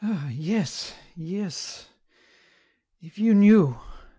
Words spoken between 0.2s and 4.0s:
yes, yes... if you knew